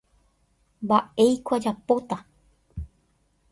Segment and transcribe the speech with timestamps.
[0.85, 2.17] mba'éiko ajapóta.